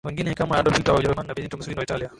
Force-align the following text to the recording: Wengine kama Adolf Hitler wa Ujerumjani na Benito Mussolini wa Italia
Wengine 0.03 0.33
kama 0.33 0.57
Adolf 0.57 0.77
Hitler 0.77 0.93
wa 0.93 0.99
Ujerumjani 0.99 1.27
na 1.27 1.33
Benito 1.33 1.57
Mussolini 1.57 1.79
wa 1.79 1.83
Italia 1.83 2.09